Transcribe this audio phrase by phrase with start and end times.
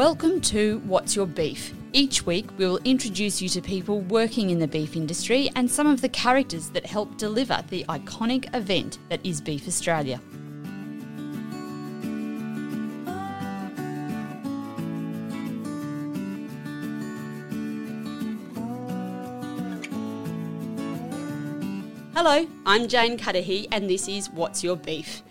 [0.00, 1.74] Welcome to What's Your Beef?
[1.92, 5.86] Each week, we will introduce you to people working in the beef industry and some
[5.86, 10.18] of the characters that help deliver the iconic event that is Beef Australia.
[22.14, 25.22] Hello, I'm Jane Cudahy, and this is What's Your Beef?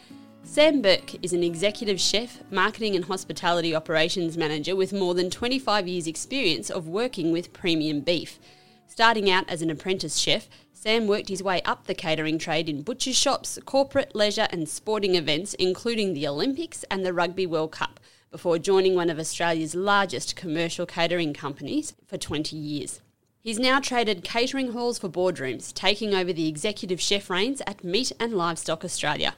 [0.51, 5.87] Sam Burke is an executive chef, marketing and hospitality operations manager with more than 25
[5.87, 8.39] years' experience of working with premium beef.
[8.87, 12.81] Starting out as an apprentice chef, Sam worked his way up the catering trade in
[12.81, 17.99] butcher shops, corporate, leisure, and sporting events, including the Olympics and the Rugby World Cup,
[18.31, 23.01] before joining one of Australia's largest commercial catering companies for 20 years.
[23.39, 28.11] He's now traded catering halls for boardrooms, taking over the executive chef reins at Meat
[28.19, 29.35] and Livestock Australia.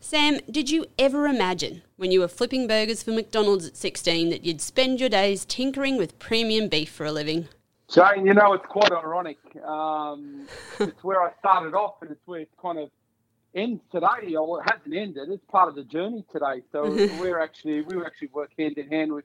[0.00, 4.44] Sam, did you ever imagine when you were flipping burgers for McDonald's at 16 that
[4.44, 7.48] you'd spend your days tinkering with premium beef for a living?
[7.88, 9.38] Jane, you know, it's quite ironic.
[9.64, 10.46] Um,
[10.78, 12.90] it's where I started off and it's where it kind of
[13.54, 15.28] ends today, or it hasn't ended.
[15.28, 16.62] It's part of the journey today.
[16.70, 16.84] So
[17.20, 19.24] we're actually, we actually work hand in hand with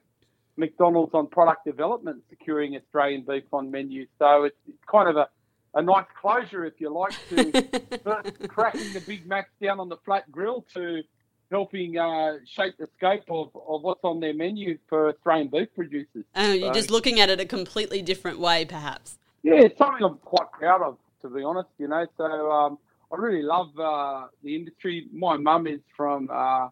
[0.56, 4.08] McDonald's on product development, securing Australian beef on menus.
[4.18, 5.28] So it's, it's kind of a,
[5.76, 10.30] a nice closure, if you like, to cracking the Big Macs down on the flat
[10.32, 11.02] grill to
[11.50, 16.24] helping uh, shape the scope of, of what's on their menu for Australian beef producers.
[16.34, 19.18] Oh, you're so, just looking at it a completely different way, perhaps.
[19.42, 21.68] Yeah, it's something I'm quite proud of, to be honest.
[21.78, 22.78] You know, so um,
[23.12, 25.06] I really love uh, the industry.
[25.12, 26.68] My mum is from uh,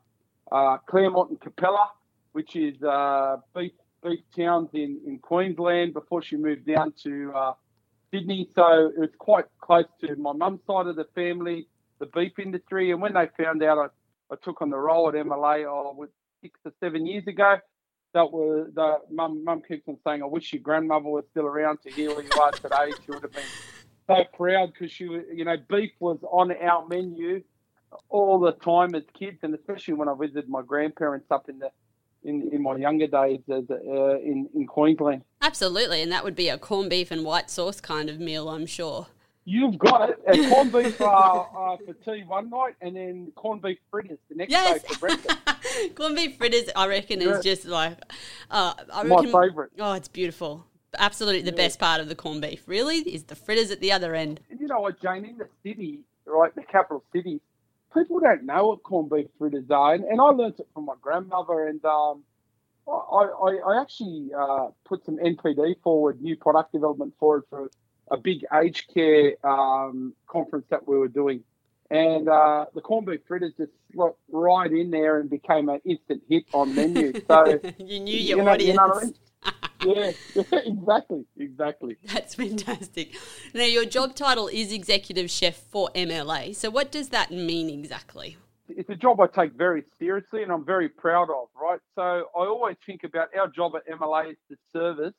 [0.50, 1.90] uh, Clermont and Capella,
[2.32, 7.52] which is uh, beef beef towns in, in Queensland before she moved down to uh,
[8.14, 11.66] Sydney, so it was quite close to my mum's side of the family,
[11.98, 12.92] the beef industry.
[12.92, 13.78] And when they found out
[14.30, 16.10] I, I took on the role at MLA oh, was
[16.40, 17.56] six or seven years ago,
[18.12, 19.42] that was the mum.
[19.44, 22.30] Mum keeps on saying, "I wish your grandmother was still around to hear where you
[22.40, 23.42] are today." She would have been
[24.06, 27.42] so proud because she, you know, beef was on our menu
[28.08, 31.70] all the time as kids, and especially when I visited my grandparents up in the
[32.24, 35.22] in, in my younger days as, uh, in, in Queensland.
[35.42, 38.66] Absolutely, and that would be a corned beef and white sauce kind of meal, I'm
[38.66, 39.06] sure.
[39.46, 40.18] You've got it.
[40.26, 44.36] A corned beef uh, uh, for tea one night, and then corned beef fritters the
[44.36, 44.82] next yes.
[44.82, 45.38] day for breakfast.
[45.94, 47.28] corned beef fritters, I reckon, yeah.
[47.28, 47.98] is just like
[48.50, 49.70] uh, I reckon, my favourite.
[49.78, 50.64] Oh, it's beautiful.
[50.96, 51.56] Absolutely, the yeah.
[51.56, 54.40] best part of the corned beef, really, is the fritters at the other end.
[54.50, 55.26] And you know what, Jane?
[55.26, 57.42] In the city, right, the capital city,
[57.94, 60.94] people don't know what corned beef fritters are, and, and I learnt it from my
[61.00, 61.66] grandmother.
[61.68, 62.24] And um,
[62.86, 67.70] I, I, I, actually uh, put some NPD forward, new product development forward for
[68.10, 71.42] a big aged care um, conference that we were doing,
[71.90, 76.22] and uh, the corned beef fritters just got right in there and became an instant
[76.28, 77.12] hit on menu.
[77.26, 78.78] So you knew your you know, audience.
[78.78, 79.52] You know?
[79.84, 80.12] yeah,
[80.52, 81.96] exactly, exactly.
[82.12, 83.14] That's fantastic.
[83.54, 86.54] Now, your job title is executive chef for MLA.
[86.54, 88.36] So, what does that mean exactly?
[88.68, 91.80] It's a job I take very seriously and I'm very proud of, right?
[91.94, 95.14] So, I always think about our job at MLA is to service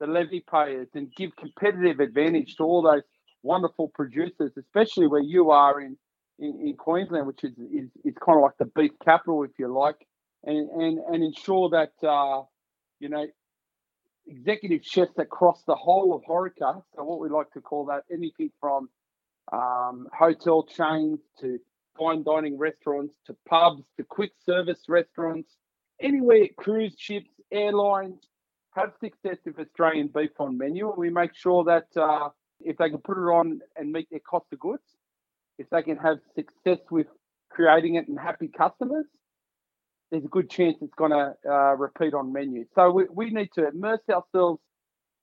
[0.00, 3.02] the levy payers and give competitive advantage to all those
[3.42, 5.96] wonderful producers, especially where you are in,
[6.38, 9.68] in, in Queensland, which is, is, is kind of like the beef capital, if you
[9.68, 10.06] like,
[10.44, 11.92] and, and, and ensure that.
[12.06, 12.42] Uh,
[13.00, 13.26] you know,
[14.26, 16.82] executive chefs across the whole of Horeca.
[16.94, 18.88] So what we like to call that anything from
[19.52, 21.58] um, hotel chains to
[21.98, 25.50] fine dining restaurants to pubs to quick service restaurants,
[26.00, 28.20] anywhere cruise ships, airlines
[28.74, 32.28] have success with Australian beef on menu, and we make sure that uh,
[32.60, 34.82] if they can put it on and meet their cost of goods,
[35.58, 37.06] if they can have success with
[37.50, 39.06] creating it and happy customers,
[40.14, 42.64] there's a good chance it's going to uh, repeat on menu.
[42.76, 44.60] So we, we need to immerse ourselves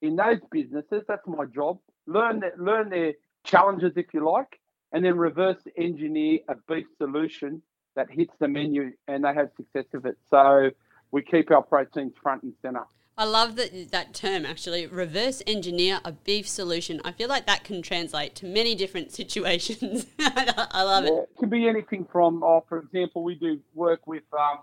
[0.02, 1.04] in those businesses.
[1.08, 1.80] That's my job.
[2.08, 3.14] Learn that, learn their
[3.46, 4.60] challenges, if you like,
[4.92, 7.62] and then reverse engineer a beef solution
[7.96, 10.18] that hits the menu and they have success with it.
[10.30, 10.72] So
[11.12, 12.84] we keep our proteins front and center.
[13.18, 14.88] I love that that term actually.
[14.88, 17.00] Reverse engineer a beef solution.
[17.06, 20.06] I feel like that can translate to many different situations.
[20.20, 21.30] I love yeah, it.
[21.32, 24.60] It can be anything from, oh, for example, we do work with um,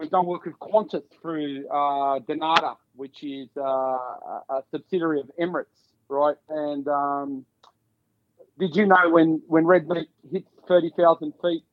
[0.00, 5.66] we've done work with Qantas through uh, dnata, which is uh, a subsidiary of Emirates,
[6.08, 6.36] right?
[6.48, 7.44] And um,
[8.58, 11.64] did you know when, when red meat hits 30,000 feet,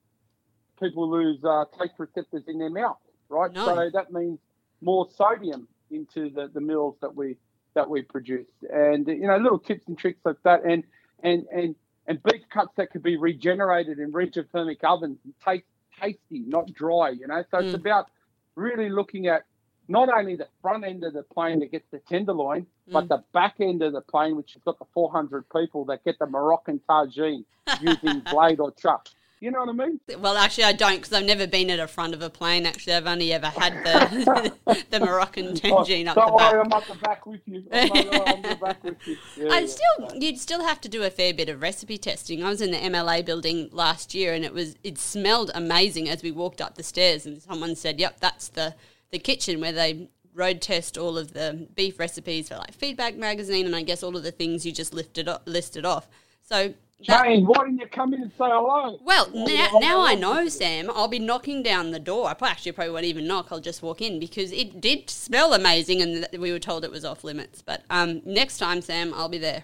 [0.80, 2.98] people lose uh, taste receptors in their mouth,
[3.30, 3.52] right?
[3.54, 3.66] No.
[3.66, 4.40] So that means
[4.82, 7.38] more sodium into the, the meals that we
[7.74, 10.84] that we produce, and you know little tips and tricks like that, and
[11.22, 11.76] and and
[12.08, 15.66] and beef cuts that could be regenerated in Regethermic ovens and taste
[16.02, 17.10] tasty, not dry.
[17.10, 17.66] You know, so mm.
[17.66, 18.10] it's about
[18.58, 19.44] really looking at
[19.88, 22.94] not only the front end of the plane that gets the tenderloin, mm.
[22.94, 26.20] but the back end of the plane, which has got the 400 people that get
[26.20, 27.46] the Moroccan tagine
[27.82, 29.08] using blade or chuck.
[29.40, 30.00] You know what I mean?
[30.18, 32.66] Well, actually, I don't because I've never been at the front of a plane.
[32.66, 36.54] Actually, I've only ever had the the Moroccan tagine oh, up the back.
[36.54, 37.64] Worry, I'm up the back with you.
[37.72, 39.18] I'm, I'm the back with you.
[39.38, 39.68] Yeah, I yeah.
[39.68, 42.44] still, you'd still have to do a fair bit of recipe testing.
[42.44, 46.24] I was in the MLA building last year, and it was it smelled amazing as
[46.24, 48.74] we walked up the stairs, and someone said, "Yep, that's the
[49.12, 53.68] the kitchen where they road test all of the beef recipes for like Feedback Magazine,
[53.68, 56.08] and I guess all of the things you just lifted up, listed off."
[56.42, 59.00] So Jane, why didn't you come in and say hello?
[59.04, 60.90] Well, now, now I know, Sam.
[60.90, 62.28] I'll be knocking down the door.
[62.28, 63.50] I actually probably won't even knock.
[63.52, 67.06] I'll just walk in because it did smell amazing, and we were told it was
[67.06, 67.62] off limits.
[67.62, 69.64] But um, next time, Sam, I'll be there.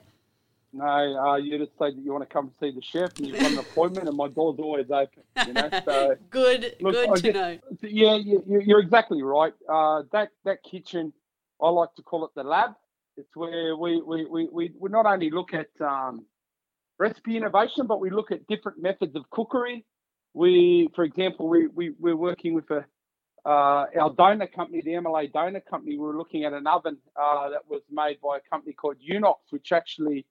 [0.73, 3.39] No, uh, you just say that you want to come see the chef, and you've
[3.39, 5.23] got an appointment, and my door's always open.
[5.47, 7.59] You know, so good, look, good I to guess, know.
[7.81, 9.53] Yeah, you, are exactly right.
[9.67, 11.13] Uh, that that kitchen,
[11.61, 12.75] I like to call it the lab.
[13.17, 16.25] It's where we we, we, we, we not only look at um,
[16.99, 19.85] recipe innovation, but we look at different methods of cookery.
[20.33, 22.85] We, for example, we, we, we're working with a,
[23.45, 27.49] uh, our donor company, the MLA donor company, we were looking at an oven uh,
[27.49, 30.25] that was made by a company called Unox, which actually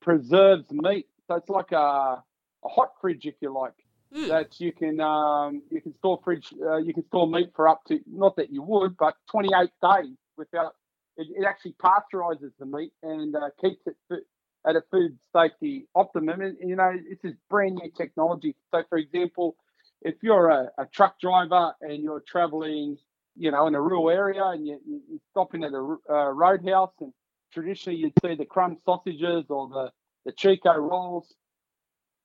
[0.00, 1.06] preserves meat.
[1.26, 3.74] So it's like a, a hot fridge, if you like,
[4.14, 4.28] mm.
[4.28, 7.84] that you can um, you can store fridge uh, you can store meat for up
[7.88, 10.74] to not that you would, but 28 days without.
[11.16, 13.96] It, it actually pasteurizes the meat and uh, keeps it
[14.68, 16.40] at a food safety optimum.
[16.40, 18.54] And, you know, this is brand new technology.
[18.70, 19.56] So, for example,
[20.02, 22.98] if you're a, a truck driver and you're traveling,
[23.36, 26.92] you know, in a rural area and you, you stop in at a uh, roadhouse
[27.00, 27.12] and
[27.52, 29.92] traditionally you'd see the crumb sausages or the,
[30.26, 31.34] the Chiko rolls.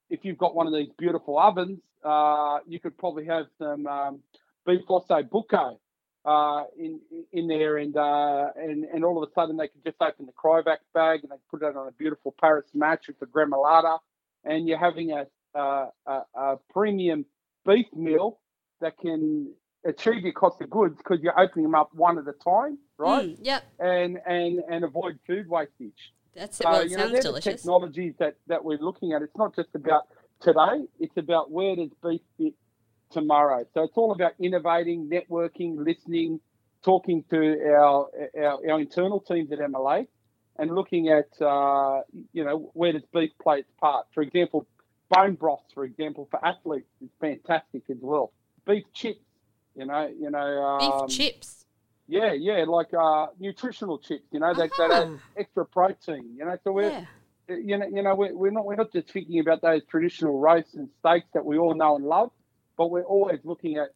[0.10, 4.20] If you've got one of these beautiful ovens, uh, you could probably have some um,
[4.66, 5.80] beef osso bucco
[6.26, 7.00] uh, in
[7.32, 10.32] in there, and uh, and and all of a sudden they can just open the
[10.32, 14.00] Cryovac bag and they put it on a beautiful Paris mash with the gremolata,
[14.46, 15.26] and you're having a,
[15.56, 17.26] a, a premium
[17.66, 18.40] beef meal
[18.82, 19.52] that can
[19.86, 23.30] achieve your cost of goods because you're opening them up one at a time, right?
[23.30, 23.64] Mm, yep.
[23.80, 26.14] And and and avoid food wastage.
[26.36, 26.66] That's it.
[26.66, 27.44] Well, it sounds know, delicious.
[27.44, 29.22] The technologies that that we're looking at.
[29.22, 30.08] It's not just about
[30.42, 30.86] today.
[31.00, 32.54] It's about where does beef fit
[33.14, 33.66] tomorrow.
[33.74, 36.40] So it's all about innovating, networking, listening,
[36.84, 40.08] talking to our our, our internal teams at MLA,
[40.58, 42.02] and looking at uh,
[42.34, 44.08] you know where does beef play its part.
[44.14, 44.68] For example,
[45.10, 48.34] bone broths, for example, for athletes is fantastic as well.
[48.66, 49.24] Beef chips,
[49.76, 50.40] you know, you know.
[50.40, 51.66] Um, beef chips.
[52.08, 54.26] Yeah, yeah, like uh, nutritional chips.
[54.32, 54.88] You know, that, uh-huh.
[54.88, 56.36] that have extra protein.
[56.38, 56.90] You know, so we're.
[56.90, 57.06] Yeah.
[57.50, 60.76] You know, you know, we're, we're not we're not just thinking about those traditional roasts
[60.76, 62.32] and steaks that we all know and love
[62.78, 63.90] but we're always looking at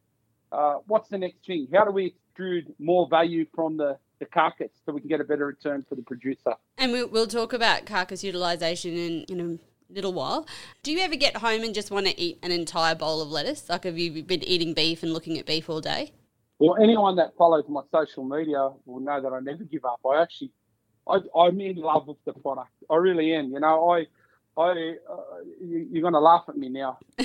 [0.52, 1.68] uh, what's the next thing?
[1.72, 5.24] How do we extrude more value from the, the carcass so we can get a
[5.24, 6.54] better return for the producer?
[6.76, 10.46] And we, will talk about carcass utilisation in, in a little while.
[10.82, 13.68] Do you ever get home and just want to eat an entire bowl of lettuce?
[13.68, 16.12] Like, have you been eating beef and looking at beef all day?
[16.58, 20.00] Well, anyone that follows my social media will know that I never give up.
[20.04, 20.50] I actually,
[21.06, 22.72] I, I'm in love with the product.
[22.90, 23.52] I really am.
[23.52, 24.06] You know, I
[24.58, 24.70] I,
[25.08, 25.16] uh,
[25.60, 26.98] you, are going to laugh at me now.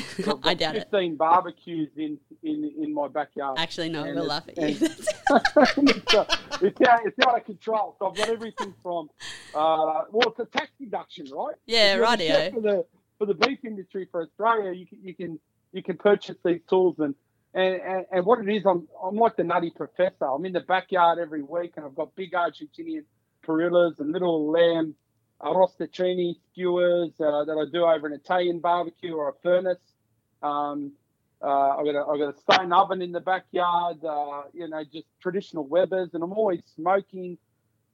[0.44, 0.82] I doubt 15 it.
[0.92, 3.58] 15 barbecues in, in, in my backyard.
[3.58, 4.66] Actually, no, we'll laugh at you.
[4.88, 6.26] it's, uh,
[6.62, 7.96] it's, out, it's out of control.
[7.98, 9.10] So I've got everything from,
[9.56, 11.56] uh, well, it's a tax deduction, right?
[11.66, 12.20] Yeah, right.
[12.54, 12.86] For the,
[13.18, 15.40] for the beef industry for Australia, you can, you can,
[15.72, 17.16] you can purchase these tools and,
[17.56, 20.26] and, and, and what it is, I'm, I'm like the nutty professor.
[20.26, 23.06] I'm in the backyard every week and I've got big Argentinian
[23.44, 24.94] parrillas and little lamb
[25.44, 29.82] arrosticini skewers uh, that I do over an Italian barbecue or a furnace.
[30.42, 30.94] Um,
[31.42, 34.04] uh, I've got a, I've got a stone oven in the backyard.
[34.04, 37.38] Uh, you know, just traditional Webers, and I'm always smoking,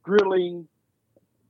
[0.04, 0.68] grilling,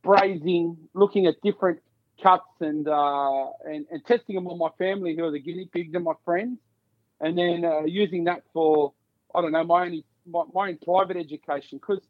[0.01, 1.79] braising, looking at different
[2.23, 5.93] cuts and uh, and, and testing them on my family, who are the guinea pigs
[5.93, 6.57] and my friends,
[7.19, 8.93] and then uh, using that for
[9.35, 11.79] I don't know my only my, my own private education.
[11.79, 12.01] Because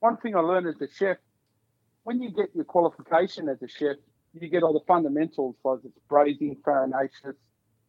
[0.00, 1.18] one thing I learned as a chef
[2.04, 3.96] when you get your qualification as a chef,
[4.34, 7.36] you get all the fundamentals like it's braising, farinaceous,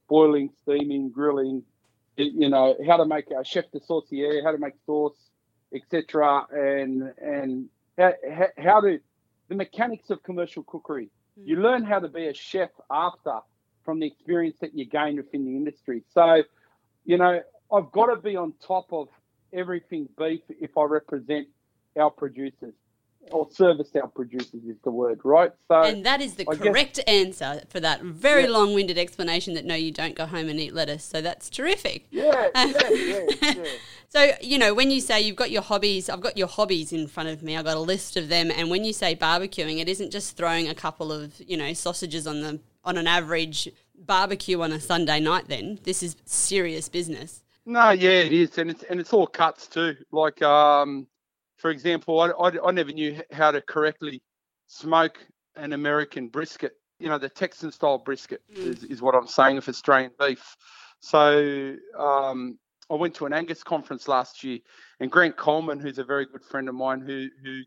[0.07, 1.63] boiling, steaming, grilling,
[2.17, 5.17] you know, how to make a chef de saucier, how to make sauce,
[5.74, 6.45] etc.
[6.51, 8.13] And and how,
[8.57, 9.00] how to
[9.50, 11.10] the mechanics of commercial cookery.
[11.39, 11.48] Mm.
[11.48, 13.39] You learn how to be a chef after
[13.84, 16.03] from the experience that you gain within the industry.
[16.13, 16.43] So,
[17.03, 17.41] you know,
[17.72, 19.10] I've got to be on top of
[19.53, 21.48] everything beef if I represent
[21.98, 22.74] our producers
[23.32, 25.51] or service our producers is the word, right?
[25.67, 28.50] So, and that is the I correct guess, answer for that very yeah.
[28.50, 31.03] long-winded explanation that no, you don't go home and eat lettuce.
[31.03, 32.05] So that's terrific.
[32.12, 33.65] Yeah, yeah, yeah, yeah.
[34.10, 37.08] So you know, when you say you've got your hobbies, I've got your hobbies in
[37.08, 37.58] front of me.
[37.58, 40.70] I've got a list of them, and when you say barbecuing, it isn't just throwing
[40.70, 45.20] a couple of you know sausages on the on an average barbecue on a Sunday
[45.20, 45.48] night.
[45.48, 47.41] Then this is serious business.
[47.65, 49.96] No, yeah, it is, and it's and it's all cuts too.
[50.12, 51.08] Like um,
[51.57, 54.21] for example, I, I, I never knew how to correctly
[54.67, 55.17] smoke
[55.55, 56.74] an American brisket.
[57.00, 58.57] You know, the Texan style brisket mm.
[58.57, 60.55] is, is what I'm saying of Australian beef.
[61.00, 62.57] So um,
[62.89, 64.59] I went to an Angus conference last year,
[65.00, 67.62] and Grant Coleman, who's a very good friend of mine, who who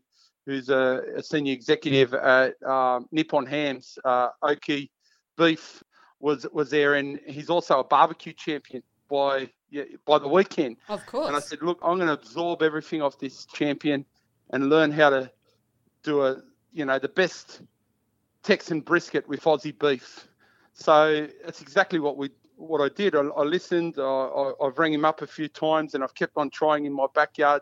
[0.45, 4.91] who's a, a senior executive at um, Nippon Hams, uh, Oakey
[5.37, 5.83] Beef,
[6.19, 10.77] was was there, and he's also a barbecue champion by yeah, by the weekend.
[10.87, 11.27] Of course.
[11.27, 14.05] And I said, look, I'm going to absorb everything off this champion
[14.51, 15.31] and learn how to
[16.03, 17.61] do a, you know, the best
[18.43, 20.27] Texan brisket with Aussie beef.
[20.73, 23.15] So that's exactly what we what I did.
[23.15, 23.95] I, I listened.
[23.97, 26.93] I, I, I've rang him up a few times, and I've kept on trying in
[26.93, 27.61] my backyard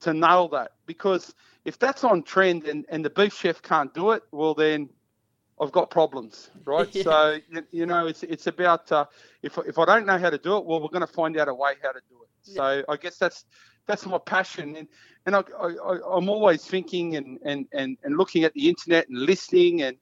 [0.00, 0.72] to nail that.
[0.86, 4.88] Because if that's on trend and, and the beef chef can't do it, well then
[5.60, 6.88] I've got problems, right?
[6.94, 7.02] yeah.
[7.08, 9.06] So you, you, know, it's it's about uh,
[9.42, 11.48] if if I don't know how to do it, well, we're going to find out
[11.48, 12.28] a way how to do it.
[12.44, 12.54] Yeah.
[12.54, 13.44] So I guess that's
[13.86, 14.88] that's my passion, and
[15.26, 19.18] and I, I I'm always thinking and, and and and looking at the internet and
[19.18, 19.96] listening and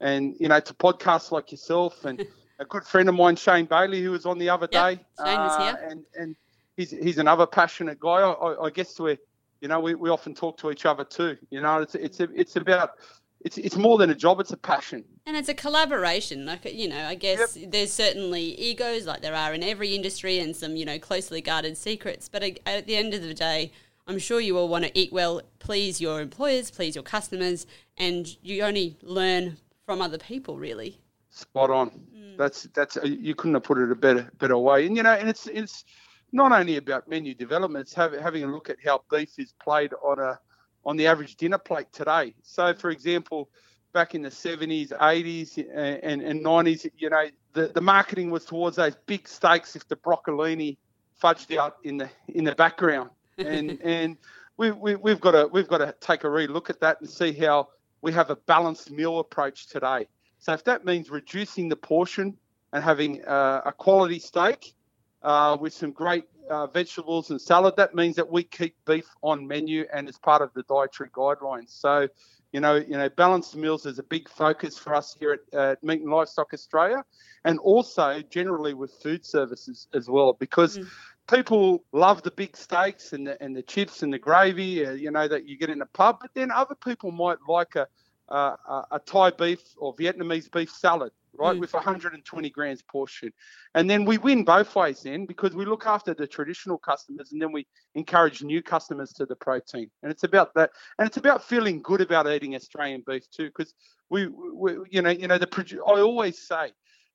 [0.00, 2.24] and you know to podcasts like yourself and
[2.60, 4.98] a good friend of mine, Shane Bailey, who was on the other yep.
[4.98, 5.04] day.
[5.24, 6.36] Shane was uh, here, and and
[6.76, 8.20] he's he's another passionate guy.
[8.20, 9.18] I, I guess we
[9.60, 11.36] you know we, we often talk to each other too.
[11.50, 12.92] You know, it's it's it's about
[13.40, 15.04] it's it's more than a job; it's a passion.
[15.26, 16.46] And it's a collaboration.
[16.46, 17.70] Like you know, I guess yep.
[17.72, 21.76] there's certainly egos, like there are in every industry, and some you know closely guarded
[21.76, 22.28] secrets.
[22.28, 23.72] But at the end of the day,
[24.06, 27.66] I'm sure you all want to eat well, please your employers, please your customers,
[27.96, 29.56] and you only learn
[29.86, 31.00] from other people, really.
[31.30, 31.90] Spot on.
[32.14, 32.36] Mm.
[32.36, 34.86] That's that's uh, you couldn't have put it a better better way.
[34.86, 35.84] And you know, and it's it's
[36.32, 39.92] not only about menu development; it's have, having a look at how beef is played
[40.02, 40.38] on a
[40.84, 42.34] on the average dinner plate today.
[42.42, 43.48] So, for example,
[43.92, 45.58] back in the 70s, 80s,
[46.02, 49.96] and, and 90s, you know, the, the marketing was towards those big steaks if the
[49.96, 50.76] broccolini
[51.22, 53.10] fudged out in the in the background.
[53.38, 54.18] And and
[54.58, 57.32] we, we, we've got to we've got to take a re-look at that and see
[57.32, 57.68] how
[58.02, 60.06] we have a balanced meal approach today.
[60.38, 62.36] So if that means reducing the portion
[62.74, 64.74] and having uh, a quality steak
[65.22, 69.46] uh, with some great uh, vegetables and salad, that means that we keep beef on
[69.46, 71.70] menu and as part of the dietary guidelines.
[71.70, 72.08] So,
[72.52, 75.82] you know, you know, balanced meals is a big focus for us here at, at
[75.82, 77.04] Meat and Livestock Australia,
[77.44, 80.78] and also generally with food services as well, because.
[80.78, 80.86] Mm.
[81.30, 85.12] People love the big steaks and the, and the chips and the gravy, uh, you
[85.12, 86.18] know, that you get in a pub.
[86.20, 87.86] But then other people might like a,
[88.30, 88.56] uh,
[88.90, 91.60] a Thai beef or Vietnamese beef salad, right, mm.
[91.60, 93.32] with 120 grams portion.
[93.74, 97.40] And then we win both ways then because we look after the traditional customers and
[97.40, 99.90] then we encourage new customers to the protein.
[100.02, 100.70] And it's about that.
[100.98, 103.74] And it's about feeling good about eating Australian beef too because
[104.08, 106.72] we, we, you know, you know, the I always say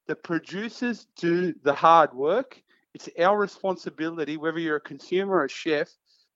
[0.08, 2.62] the producers do the hard work.
[2.94, 5.90] It's our responsibility, whether you're a consumer or a chef,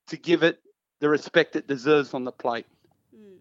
[0.07, 0.59] to give it
[0.99, 2.65] the respect it deserves on the plate.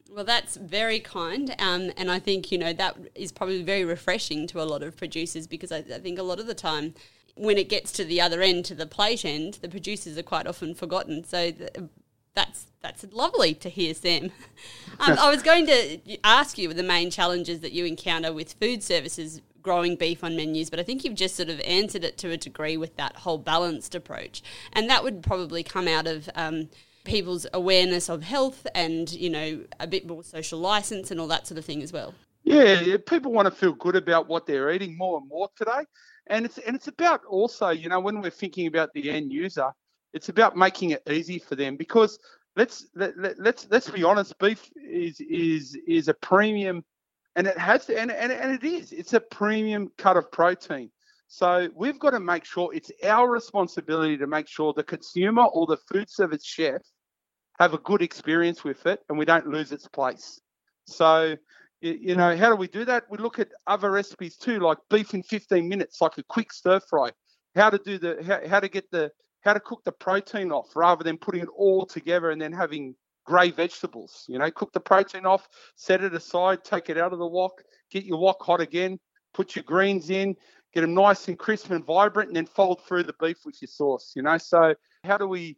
[0.08, 1.54] Well, that's very kind.
[1.58, 4.96] Um, and I think, you know, that is probably very refreshing to a lot of
[4.96, 6.94] producers because I, I, think a lot of the time
[7.36, 10.46] when it gets to the other end, to the plate end, the producers are quite
[10.46, 11.24] often forgotten.
[11.24, 11.52] So
[12.34, 14.30] that's that's lovely to hear, Sam.
[15.00, 18.82] Um, I was going to ask you the main challenges that you encounter with food
[18.82, 22.30] services growing beef on menus, but I think you've just sort of answered it to
[22.30, 24.42] a degree with that whole balanced approach.
[24.72, 26.68] And that would probably come out of um,
[27.04, 31.46] people's awareness of health and you know a bit more social license and all that
[31.46, 32.14] sort of thing as well.
[32.44, 35.84] Yeah, people want to feel good about what they're eating more and more today,
[36.28, 39.70] and it's and it's about also you know when we're thinking about the end user,
[40.12, 42.18] it's about making it easy for them because
[42.56, 46.84] let's let, let, let's let's be honest, beef is is is a premium,
[47.36, 50.90] and it has and and, and it is it's a premium cut of protein.
[51.28, 55.66] So we've got to make sure it's our responsibility to make sure the consumer or
[55.66, 56.80] the food service chef
[57.58, 60.40] have a good experience with it and we don't lose its place.
[60.86, 61.36] So,
[61.82, 63.04] you know, how do we do that?
[63.10, 66.80] We look at other recipes too, like beef in 15 minutes, like a quick stir
[66.80, 67.10] fry.
[67.54, 69.10] How to do the, how, how to get the,
[69.42, 72.94] how to cook the protein off rather than putting it all together and then having
[73.26, 74.24] grey vegetables.
[74.28, 77.62] You know, cook the protein off, set it aside, take it out of the wok,
[77.90, 78.98] get your wok hot again,
[79.34, 80.34] put your greens in,
[80.72, 83.68] get them nice and crisp and vibrant, and then fold through the beef with your
[83.68, 84.12] sauce.
[84.14, 85.56] You know, so how do we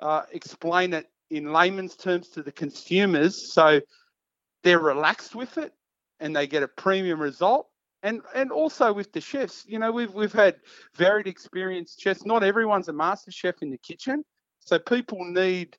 [0.00, 3.80] uh, explain it in layman's terms to the consumers, so
[4.62, 5.72] they're relaxed with it
[6.20, 7.68] and they get a premium result.
[8.04, 10.56] And and also with the chefs, you know, we've we've had
[10.96, 12.24] varied experienced chefs.
[12.24, 14.24] Not everyone's a master chef in the kitchen,
[14.58, 15.76] so people need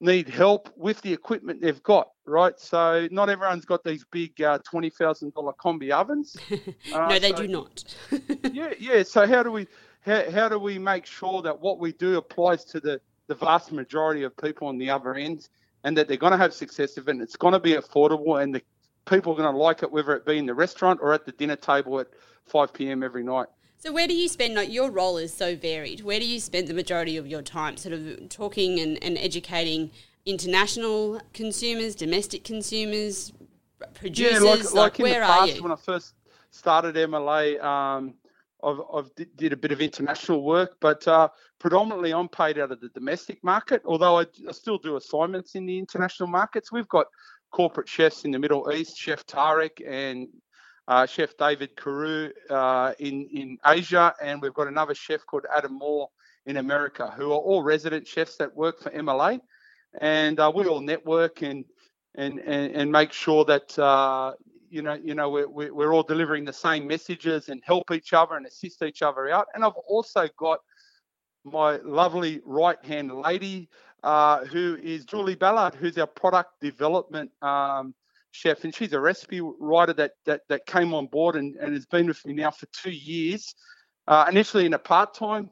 [0.00, 2.58] need help with the equipment they've got, right?
[2.58, 6.36] So not everyone's got these big uh, twenty thousand dollar combi ovens.
[6.92, 7.84] Uh, no, they so, do not.
[8.52, 9.02] yeah, yeah.
[9.02, 9.66] So how do we
[10.00, 13.72] how, how do we make sure that what we do applies to the the vast
[13.72, 15.48] majority of people on the other end,
[15.84, 18.42] and that they're going to have success with it, and it's going to be affordable,
[18.42, 18.62] and the
[19.06, 21.32] people are going to like it, whether it be in the restaurant or at the
[21.32, 22.08] dinner table at
[22.46, 23.02] 5 p.m.
[23.02, 23.48] every night.
[23.80, 26.66] So where do you spend, like your role is so varied, where do you spend
[26.66, 29.92] the majority of your time sort of talking and, and educating
[30.26, 33.32] international consumers, domestic consumers,
[33.94, 34.42] producers?
[34.42, 35.62] Yeah, like, like, like in where the past, are you?
[35.62, 36.14] when I first
[36.50, 38.14] started MLA, um,
[38.64, 41.28] I've, I've did a bit of international work, but uh,
[41.60, 43.82] predominantly I'm paid out of the domestic market.
[43.84, 46.72] Although I, I, still do assignments in the international markets.
[46.72, 47.06] We've got
[47.52, 50.26] corporate chefs in the Middle East, Chef Tarek and
[50.88, 55.74] uh, Chef David Carew uh, in in Asia, and we've got another chef called Adam
[55.78, 56.08] Moore
[56.46, 59.38] in America, who are all resident chefs that work for MLA,
[60.00, 61.64] and uh, we all network and
[62.16, 64.32] and and, and make sure that uh,
[64.70, 68.36] you know you know we're we're all delivering the same messages and help each other
[68.36, 69.46] and assist each other out.
[69.54, 70.60] And I've also got
[71.44, 73.68] my lovely right hand lady
[74.02, 77.30] uh, who is Julie Ballard, who's our product development.
[77.42, 77.94] Um,
[78.32, 81.86] chef, and she's a recipe writer that that, that came on board and, and has
[81.86, 83.54] been with me now for two years.
[84.06, 85.50] Uh, initially in a part-time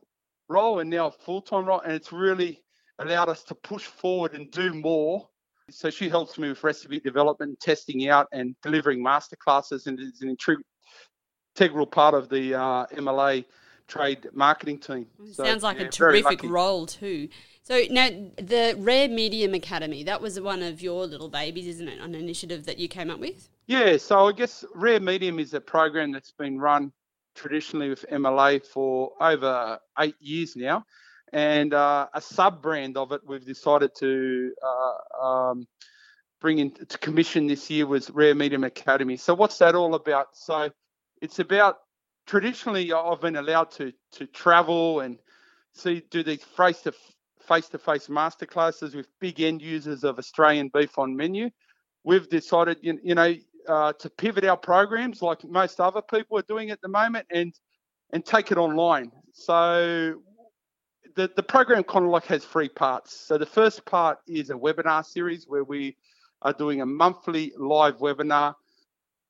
[0.49, 2.63] role and now a full-time role, and it's really
[2.99, 5.29] allowed us to push forward and do more.
[5.71, 10.31] So she helps me with recipe development, testing out, and delivering masterclasses, and is an
[10.31, 13.45] integral part of the uh, MLA
[13.87, 15.07] trade marketing team.
[15.33, 17.29] So, Sounds like yeah, a terrific role too.
[17.63, 22.01] So now the Rare Medium Academy, that was one of your little babies, isn't it?
[22.01, 23.49] An initiative that you came up with?
[23.67, 26.93] Yeah, so I guess Rare Medium is a program that's been run
[27.35, 30.85] traditionally with MLA for over eight years now.
[31.33, 35.67] And uh, a sub brand of it we've decided to uh, um,
[36.41, 39.17] bring in to commission this year was Rare Medium Academy.
[39.17, 40.29] So what's that all about?
[40.35, 40.71] So
[41.21, 41.79] it's about
[42.27, 45.19] traditionally I've been allowed to to travel and
[45.73, 46.93] see do these face to
[47.47, 51.49] face-to-face masterclasses with big end users of Australian beef on menu.
[52.03, 53.35] We've decided, you, you know,
[53.69, 57.55] uh, to pivot our programs like most other people are doing at the moment and
[58.13, 59.11] and take it online.
[59.33, 60.23] So
[61.17, 63.17] the, the program kind of like has three parts.
[63.17, 65.97] So the first part is a webinar series where we
[66.43, 68.55] are doing a monthly live webinar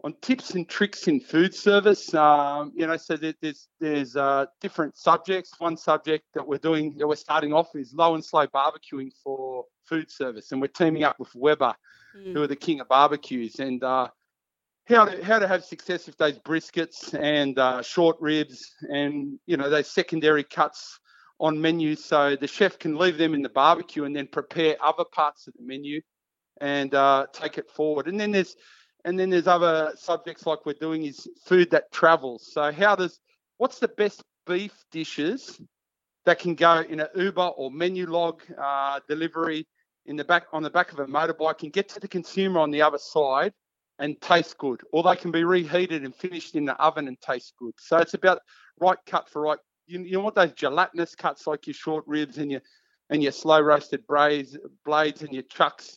[0.04, 2.14] on tips and tricks in food service.
[2.14, 5.52] Um, you know, so there's there's uh, different subjects.
[5.58, 9.64] One subject that we're doing that we're starting off is low and slow barbecuing for
[9.86, 11.74] food service, and we're teaming up with Weber,
[12.16, 12.32] mm.
[12.32, 14.08] who are the king of barbecues, and uh,
[14.88, 19.56] how to how to have success with those briskets and uh, short ribs, and you
[19.56, 21.00] know those secondary cuts
[21.40, 25.04] on menus, so the chef can leave them in the barbecue and then prepare other
[25.12, 26.00] parts of the menu
[26.60, 28.08] and uh, take it forward.
[28.08, 28.56] And then there's
[29.06, 32.50] and then there's other subjects like we're doing is food that travels.
[32.52, 33.20] So how does
[33.56, 35.60] what's the best beef dishes
[36.24, 39.64] that can go in an Uber or Menulog uh, delivery
[40.06, 42.72] in the back on the back of a motorbike and get to the consumer on
[42.72, 43.52] the other side
[44.00, 47.54] and taste good, or they can be reheated and finished in the oven and taste
[47.58, 47.72] good.
[47.78, 48.40] So it's about
[48.80, 49.58] right cut for right.
[49.86, 52.60] You, you want those gelatinous cuts like your short ribs and your
[53.08, 55.96] and your slow roasted braids, blades and your chucks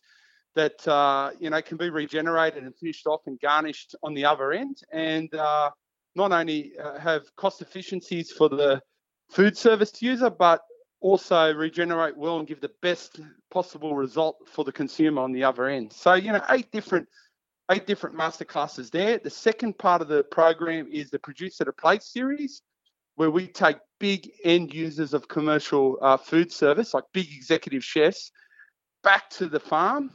[0.56, 4.52] that uh, you know can be regenerated and finished off and garnished on the other
[4.52, 5.70] end, and uh,
[6.16, 8.82] not only uh, have cost efficiencies for the
[9.30, 10.62] food service user, but
[11.02, 13.20] also regenerate well and give the best
[13.52, 15.94] possible result for the consumer on the other end.
[15.94, 17.08] So you know, eight different
[17.72, 19.20] eight different masterclasses there.
[19.20, 22.64] The second part of the program is the Producer to Plate series,
[23.16, 28.32] where we take big end users of commercial uh, food service, like big executive chefs,
[29.04, 30.12] back to the farm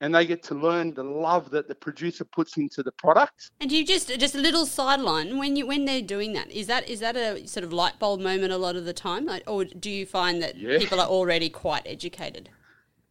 [0.00, 3.50] and they get to learn the love that the producer puts into the product.
[3.60, 6.88] And you just just a little sideline when you when they're doing that is that
[6.88, 9.64] is that a sort of light bulb moment a lot of the time, like, or
[9.64, 10.78] do you find that yeah.
[10.78, 12.48] people are already quite educated?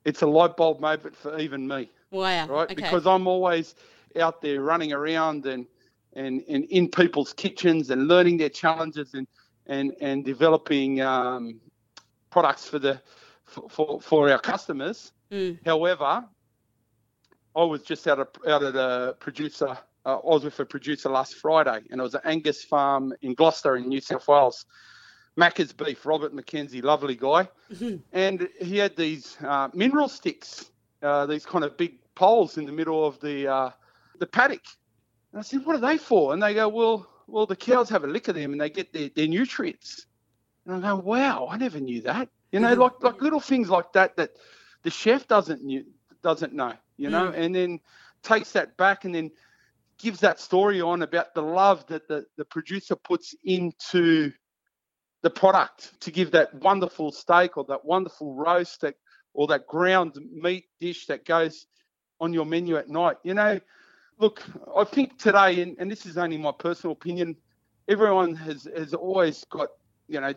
[0.05, 1.89] It's a light bulb moment for even me.
[2.11, 2.47] Wow!
[2.47, 2.75] Right, okay.
[2.75, 3.75] because I'm always
[4.19, 5.65] out there running around and
[6.13, 9.27] and and in people's kitchens and learning their challenges and
[9.67, 11.59] and and developing um,
[12.29, 13.01] products for the
[13.45, 15.11] for, for, for our customers.
[15.31, 15.59] Mm.
[15.65, 16.25] However,
[17.55, 19.77] I was just out of out at a producer.
[20.05, 23.33] Uh, I was with a producer last Friday, and it was an Angus farm in
[23.35, 24.65] Gloucester in New South Wales,
[25.37, 27.47] Macca's Beef, Robert McKenzie, lovely guy.
[28.11, 32.71] and he had these uh, mineral sticks, uh, these kind of big poles in the
[32.71, 33.69] middle of the uh,
[34.19, 34.63] the paddock.
[35.31, 36.33] And I said, what are they for?
[36.33, 38.93] And they go, well, well, the cows have a lick of them and they get
[38.93, 40.05] their, their nutrients.
[40.65, 42.29] And I go, wow, I never knew that.
[42.51, 44.31] You know, like like little things like that that
[44.83, 45.83] the chef doesn't knew,
[46.21, 46.73] doesn't know.
[46.97, 47.37] You know, mm.
[47.37, 47.79] and then
[48.21, 49.31] takes that back and then
[49.97, 54.31] gives that story on about the love that the, the producer puts into
[55.21, 58.95] the product to give that wonderful steak or that wonderful roast that
[59.33, 61.65] or that ground meat dish that goes
[62.19, 63.17] on your menu at night.
[63.23, 63.59] You know,
[64.19, 64.43] look,
[64.75, 67.35] I think today, and, and this is only my personal opinion,
[67.87, 69.69] everyone has, has always got,
[70.07, 70.33] you know,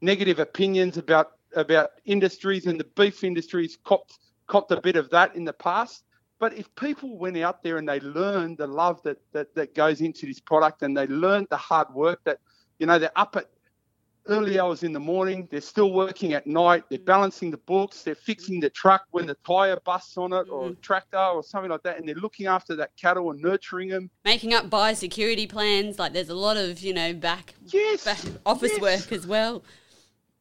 [0.00, 4.18] negative opinions about about industries and the beef industries copped
[4.50, 6.04] copped a bit of that in the past.
[6.40, 10.00] But if people went out there and they learned the love that, that, that goes
[10.00, 12.38] into this product and they learned the hard work that,
[12.78, 13.46] you know, they're up at
[14.26, 18.14] early hours in the morning, they're still working at night, they're balancing the books, they're
[18.14, 20.80] fixing the truck when the tyre busts on it or mm.
[20.80, 24.10] tractor or something like that, and they're looking after that cattle and nurturing them.
[24.24, 28.72] Making up biosecurity plans, like there's a lot of, you know, back, yes, back office
[28.72, 28.80] yes.
[28.80, 29.62] work as well.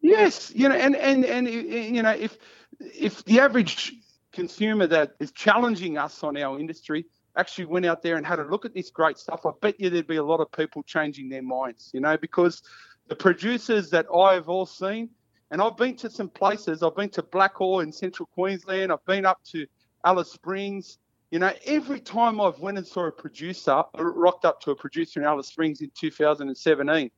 [0.02, 2.38] Yes, you know, and, and, and, you know, if,
[2.80, 3.93] if the average
[4.39, 8.43] consumer that is challenging us on our industry actually went out there and had a
[8.43, 11.28] look at this great stuff, I bet you there'd be a lot of people changing
[11.28, 12.63] their minds, you know, because
[13.10, 15.10] the producers that I've all seen,
[15.52, 19.25] and I've been to some places, I've been to Blackall in central Queensland, I've been
[19.25, 19.65] up to
[20.06, 20.99] Alice Springs.
[21.32, 24.75] You know, every time I've went and saw a producer, I rocked up to a
[24.75, 27.12] producer in Alice Springs in 2017,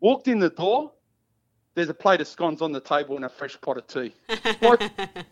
[0.00, 0.92] walked in the door,
[1.74, 4.14] there's a plate of scones on the table and a fresh pot of tea.
[4.62, 4.90] Like,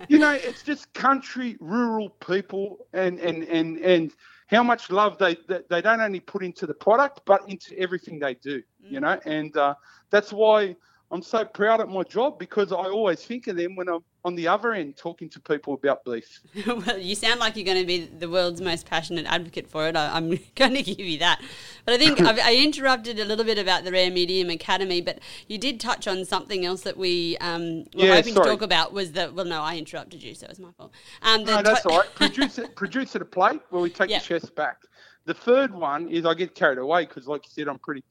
[0.08, 4.12] you know, it's just country, rural people, and and and and
[4.46, 5.36] how much love they
[5.68, 8.62] they don't only put into the product, but into everything they do.
[8.80, 9.02] You mm.
[9.02, 9.74] know, and uh,
[10.10, 10.76] that's why
[11.10, 14.34] I'm so proud at my job because I always think of them when I'm on
[14.34, 16.40] the other end talking to people about beef.
[16.66, 19.94] well, you sound like you're going to be the world's most passionate advocate for it.
[19.94, 21.40] I, am going to give you that.
[21.84, 25.58] But I think I interrupted a little bit about the Rare Medium Academy, but you
[25.58, 28.46] did touch on something else that we um, were yeah, hoping sorry.
[28.46, 28.92] to talk about.
[28.92, 29.44] Was that well?
[29.44, 30.92] No, I interrupted you, so it was my fault.
[31.22, 32.14] Um, no, that's to- all right.
[32.16, 32.74] Produce it.
[32.74, 34.22] Produce it a plate where we take yep.
[34.22, 34.78] the chefs back.
[35.26, 38.02] The third one is I get carried away because, like you said, I'm pretty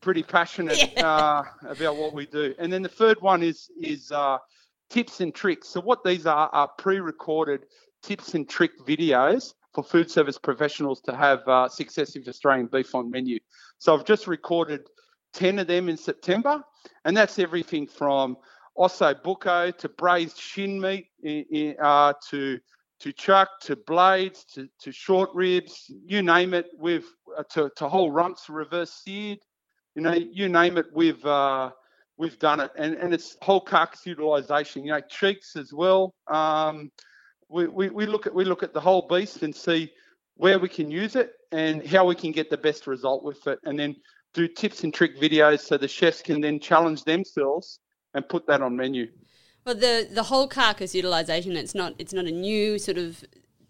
[0.00, 1.04] pretty passionate yeah.
[1.04, 2.54] uh, about what we do.
[2.60, 4.38] And then the third one is is uh,
[4.94, 5.68] tips and tricks.
[5.68, 7.66] So what these are are pre-recorded
[8.04, 13.10] tips and trick videos for food service professionals to have uh, successive Australian beef on
[13.10, 13.40] menu.
[13.78, 14.82] So I've just recorded
[15.32, 16.62] 10 of them in September,
[17.04, 18.36] and that's everything from
[18.78, 22.60] osso bucco to braised shin meat in, uh, to
[23.00, 27.04] to chuck to blades to, to short ribs, you name it, with
[27.36, 29.40] uh, to, to whole rumps reverse seared,
[29.96, 31.70] you know, you name it, we've uh,
[32.16, 34.84] we've done it, and and it's whole carcass utilisation.
[34.84, 36.14] You know, cheeks as well.
[36.28, 36.90] Um,
[37.48, 39.92] we, we, we look at we look at the whole beast and see
[40.36, 43.58] where we can use it and how we can get the best result with it,
[43.64, 43.96] and then
[44.32, 47.78] do tips and trick videos so the chefs can then challenge themselves
[48.14, 49.08] and put that on menu.
[49.64, 53.24] Well, the the whole carcass utilisation it's not it's not a new sort of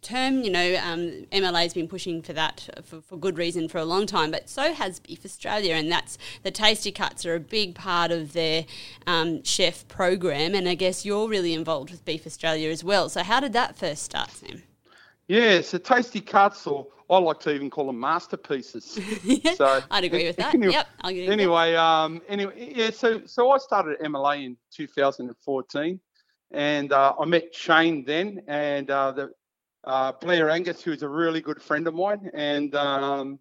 [0.05, 0.43] term.
[0.43, 4.07] You know, um, MLA's been pushing for that for, for, good reason for a long
[4.07, 8.11] time, but so has Beef Australia, and that's the tasty cuts are a big part
[8.11, 8.67] of their
[9.07, 10.55] um, chef program.
[10.55, 13.09] And I guess you're really involved with Beef Australia as well.
[13.09, 14.63] So how did that first start, Sam?
[15.27, 19.01] Yeah, so tasty cuts, or I like to even call them masterpieces.
[19.57, 20.55] so I'd agree with that.
[20.55, 22.91] Anyway, yep, I'll agree anyway, um, anyway, yeah.
[22.91, 26.01] So so I started at MLA in 2014
[26.55, 29.31] and uh, I met Shane then, and uh, the
[29.87, 33.39] uh, Blair Angus, who's a really good friend of mine, and um,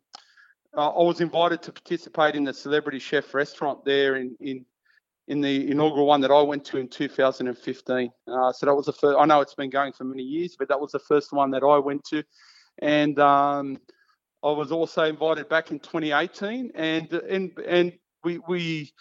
[0.76, 4.66] I was invited to participate in the Celebrity Chef restaurant there in in
[5.28, 8.12] in the inaugural one that I went to in 2015.
[8.28, 9.18] Uh, so that was the first.
[9.18, 11.64] I know it's been going for many years, but that was the first one that
[11.64, 12.24] I went to,
[12.80, 13.78] and um,
[14.44, 18.92] I was also invited back in 2018, and and and we we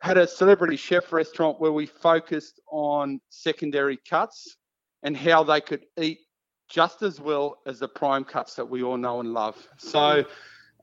[0.00, 4.56] had a celebrity chef restaurant where we focused on secondary cuts
[5.02, 6.20] and how they could eat
[6.68, 9.56] just as well as the prime cuts that we all know and love.
[9.78, 10.24] So,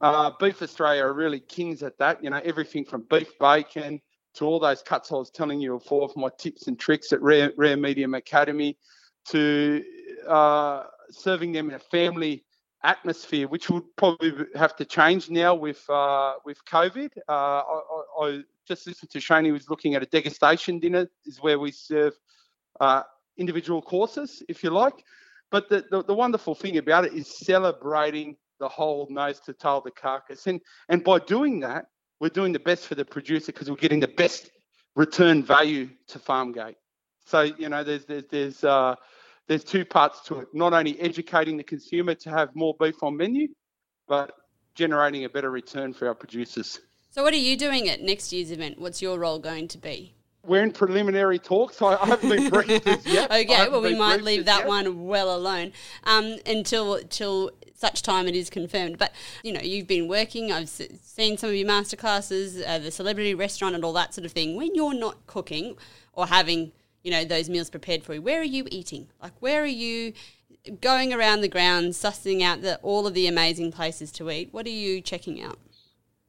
[0.01, 2.23] uh, Beef Australia are really kings at that.
[2.23, 4.01] You know, everything from beef bacon
[4.35, 7.21] to all those cuts I was telling you before for my tips and tricks at
[7.21, 8.77] Rare, Rare Medium Academy
[9.27, 9.83] to
[10.27, 12.43] uh, serving them in a family
[12.83, 17.11] atmosphere, which would probably have to change now with uh, with COVID.
[17.27, 17.81] Uh, I,
[18.21, 19.45] I, just listened to Shane.
[19.45, 22.13] He was looking at a degustation dinner, is where we serve
[22.79, 23.03] uh,
[23.37, 25.03] individual courses, if you like.
[25.51, 29.81] But the, the, the, wonderful thing about it is celebrating the whole nose to tail
[29.81, 30.47] the carcass.
[30.47, 31.85] And, and by doing that,
[32.19, 34.49] we're doing the best for the producer because we're getting the best
[34.95, 36.75] return value to Farmgate.
[37.25, 38.95] So you know, there's there's there's uh,
[39.47, 40.47] there's two parts to it.
[40.53, 43.47] Not only educating the consumer to have more beef on menu,
[44.07, 44.31] but
[44.75, 46.79] generating a better return for our producers.
[47.09, 48.79] So, what are you doing at next year's event?
[48.79, 50.15] What's your role going to be?
[50.45, 51.81] We're in preliminary talks.
[51.81, 53.31] I haven't been briefed yet.
[53.31, 54.67] okay, well, we might leave that yet.
[54.67, 58.97] one well alone um, until until such time it is confirmed.
[58.97, 59.11] But
[59.43, 60.51] you know, you've been working.
[60.51, 64.31] I've seen some of your masterclasses, uh, the celebrity restaurant, and all that sort of
[64.31, 64.55] thing.
[64.55, 65.77] When you're not cooking
[66.13, 66.71] or having
[67.03, 69.07] you know those meals prepared for you, where are you eating?
[69.21, 70.13] Like, where are you?
[70.81, 74.49] going around the grounds, sussing out the, all of the amazing places to eat.
[74.51, 75.59] What are you checking out?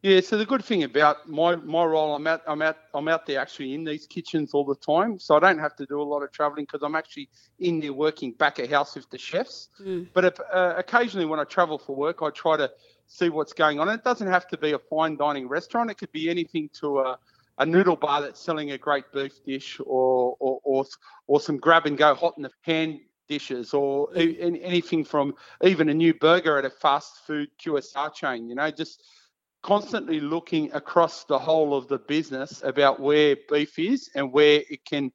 [0.07, 3.27] Yeah, so the good thing about my, my role, I'm out I'm out I'm out
[3.27, 6.05] there actually in these kitchens all the time, so I don't have to do a
[6.05, 9.69] lot of travelling because I'm actually in there working back at house with the chefs.
[9.83, 10.07] Mm.
[10.15, 12.71] But if, uh, occasionally when I travel for work, I try to
[13.09, 13.89] see what's going on.
[13.89, 17.19] It doesn't have to be a fine dining restaurant; it could be anything to a
[17.59, 20.85] a noodle bar that's selling a great beef dish, or or or,
[21.27, 25.95] or some grab and go hot in the pan dishes or anything from even a
[25.95, 29.03] new burger at a fast food QSR chain, you know, just
[29.63, 34.85] constantly looking across the whole of the business about where beef is and where it
[34.85, 35.11] can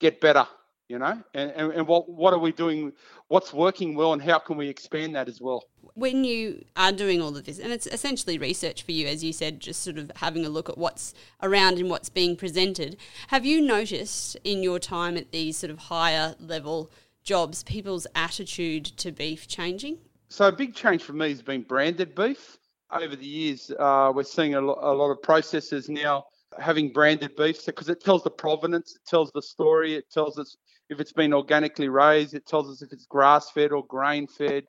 [0.00, 0.46] get better,
[0.88, 2.92] you know, and, and, and what, what are we doing,
[3.28, 5.64] what's working well and how can we expand that as well?
[5.94, 9.32] When you are doing all of this, and it's essentially research for you, as you
[9.32, 11.12] said, just sort of having a look at what's
[11.42, 12.96] around and what's being presented,
[13.28, 16.90] have you noticed in your time at these sort of higher level
[17.22, 19.98] jobs, people's attitude to beef changing?
[20.28, 22.56] So a big change for me has been branded beef.
[22.92, 26.24] Over the years, uh, we're seeing a, lo- a lot of processors now
[26.58, 30.56] having branded beef because it tells the provenance, it tells the story, it tells us
[30.88, 34.64] if it's been organically raised, it tells us if it's grass fed or grain fed.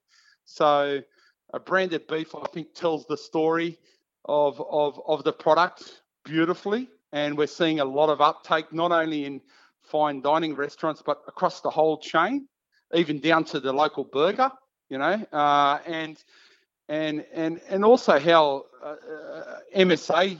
[0.45, 1.01] So
[1.53, 3.79] a branded beef, I think, tells the story
[4.25, 6.89] of, of, of the product beautifully.
[7.11, 9.41] And we're seeing a lot of uptake, not only in
[9.81, 12.47] fine dining restaurants, but across the whole chain,
[12.93, 14.51] even down to the local burger,
[14.89, 16.23] you know, uh, and
[16.89, 20.37] and and and also how uh, uh MSA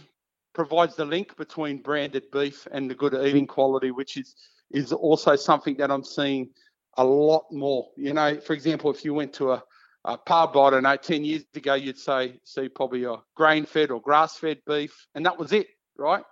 [0.53, 4.35] provides the link between branded beef and the good eating quality, which is
[4.71, 6.49] is also something that I'm seeing
[6.97, 7.89] a lot more.
[7.95, 9.63] You know, for example, if you went to a,
[10.05, 13.91] a pub, I don't know, 10 years ago, you'd say see probably a grain fed
[13.91, 16.23] or grass fed beef, and that was it, right?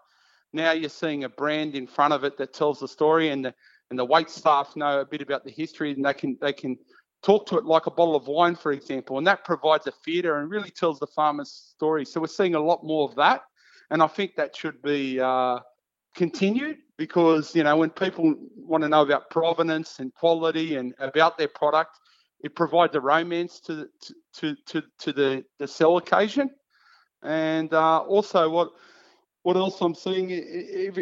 [0.51, 3.53] Now you're seeing a brand in front of it that tells the story, and the
[3.89, 6.77] and the wait staff know a bit about the history, and they can they can
[7.21, 10.37] talk to it like a bottle of wine, for example, and that provides a theatre
[10.37, 12.05] and really tells the farmer's story.
[12.05, 13.41] So we're seeing a lot more of that,
[13.89, 15.59] and I think that should be uh,
[16.15, 21.37] continued because you know when people want to know about provenance and quality and about
[21.37, 21.99] their product,
[22.41, 23.87] it provides a romance to
[24.33, 26.49] to to to the the sell occasion,
[27.23, 28.71] and uh, also what
[29.49, 30.31] what else I'm seeing,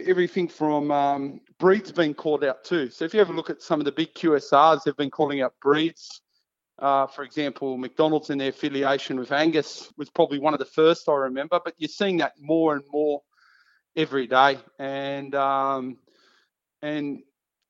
[0.08, 2.90] everything from um, breeds being called out too.
[2.90, 5.42] So if you have a look at some of the big QSRs, they've been calling
[5.42, 6.22] out breeds.
[6.80, 11.10] Uh, for example, McDonald's in their affiliation with Angus was probably one of the first
[11.10, 13.22] I remember, but you're seeing that more and more
[13.98, 14.60] every day.
[14.80, 15.98] And um,
[16.82, 17.20] and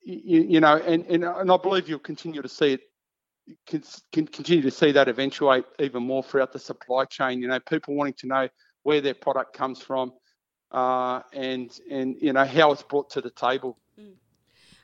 [0.03, 2.81] you, you, know, and, and and I believe you'll continue to see it.
[3.65, 7.41] Can continue to see that eventuate even more throughout the supply chain.
[7.41, 8.47] You know, people wanting to know
[8.83, 10.13] where their product comes from,
[10.71, 13.77] uh, and and you know how it's brought to the table.
[13.99, 14.13] Mm.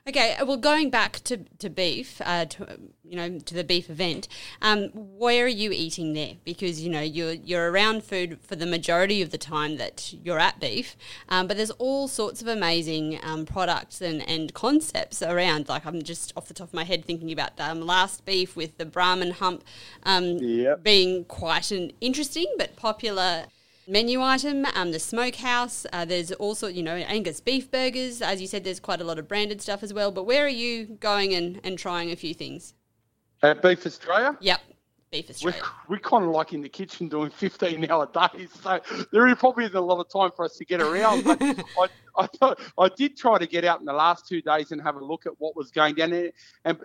[0.06, 3.88] Okay, uh, well, going back to, to beef, uh, to, you know, to the beef
[3.88, 4.28] event,
[4.60, 6.34] um, where are you eating there?
[6.44, 10.38] Because you know you're you're around food for the majority of the time that you're
[10.38, 10.94] at beef,
[11.30, 15.70] um, but there's all sorts of amazing um, products and, and concepts around.
[15.70, 18.76] Like I'm just off the top of my head thinking about um, last beef with
[18.76, 19.64] the Brahman hump
[20.02, 20.82] um, yep.
[20.82, 23.46] being quite an interesting but popular
[23.86, 25.86] menu item, um, the smokehouse.
[25.92, 28.22] Uh, there's also, you know, Angus beef burgers.
[28.22, 30.10] As you said, there's quite a lot of branded stuff as well.
[30.10, 32.74] But where are you going and, and trying a few things?
[33.42, 34.36] At Beef Australia?
[34.40, 34.60] Yep.
[35.14, 35.60] Beef Australia.
[35.88, 38.50] We're, we're kind of like in the kitchen doing 15 hour days.
[38.62, 38.80] So
[39.12, 41.22] there probably isn't a lot of time for us to get around.
[41.22, 44.72] But I, I, thought, I did try to get out in the last two days
[44.72, 46.12] and have a look at what was going down.
[46.12, 46.32] And,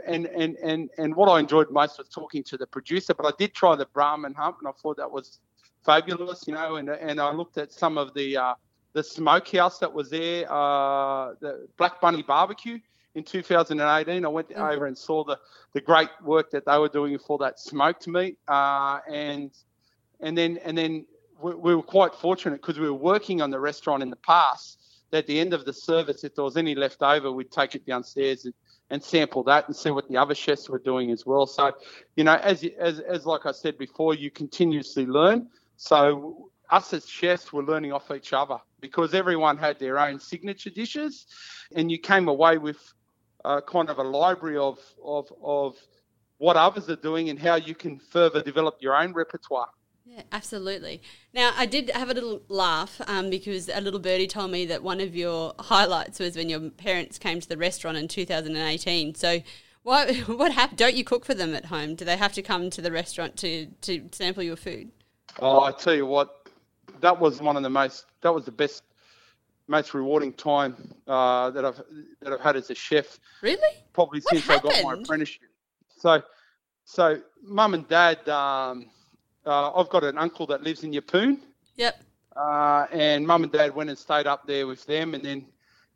[0.06, 3.16] and, and, and, and what I enjoyed most was talking to the producer.
[3.16, 5.40] But I did try the Brahman hump and I thought that was
[5.84, 6.76] fabulous, you know.
[6.76, 8.54] And and I looked at some of the uh,
[8.94, 12.80] the smokehouse that was there, uh, the Black Bunny Barbecue
[13.16, 14.26] in 2018.
[14.26, 14.62] I went mm-hmm.
[14.62, 15.40] over and saw the
[15.74, 19.52] the great work that they were doing for that smoked meat, uh, and
[20.20, 21.06] and then and then
[21.42, 24.78] we, we were quite fortunate because we were working on the restaurant in the past.
[25.12, 27.84] At the end of the service, if there was any left over, we'd take it
[27.84, 28.54] downstairs and,
[28.92, 31.48] and sample that and see what the other chefs were doing as well.
[31.48, 31.72] So,
[32.16, 35.48] you know, as as as like I said before, you continuously learn.
[35.78, 40.70] So us as chefs were learning off each other because everyone had their own signature
[40.70, 41.26] dishes,
[41.76, 42.94] and you came away with
[43.46, 45.76] uh, kind of a library of, of of
[46.38, 49.70] what others are doing and how you can further develop your own repertoire.
[50.06, 51.02] Yeah, absolutely.
[51.34, 54.82] Now, I did have a little laugh um, because a little birdie told me that
[54.82, 59.16] one of your highlights was when your parents came to the restaurant in 2018.
[59.16, 59.42] So,
[59.84, 60.78] what what happened?
[60.80, 61.96] Don't you cook for them at home?
[61.96, 64.92] Do they have to come to the restaurant to to sample your food?
[65.40, 66.48] Oh, I tell you what,
[67.02, 68.06] that was one of the most.
[68.22, 68.84] That was the best,
[69.70, 70.76] most rewarding time
[71.08, 71.82] uh, that I've
[72.22, 73.20] that I've had as a chef.
[73.42, 73.78] Really?
[73.94, 75.50] Probably What since I got my apprenticeship.
[75.98, 76.22] So,
[76.84, 78.28] so mum and dad.
[78.28, 78.90] Um,
[79.46, 81.40] uh, I've got an uncle that lives in Yeppoon.
[81.78, 82.04] Yep.
[82.36, 85.46] uh, and mum and dad went and stayed up there with them and then